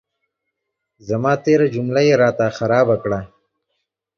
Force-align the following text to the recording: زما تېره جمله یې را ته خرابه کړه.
زما 1.07 1.33
تېره 1.43 1.67
جمله 1.75 2.01
یې 2.07 2.15
را 2.21 2.29
ته 2.37 2.45
خرابه 2.57 2.95
کړه. 3.03 3.19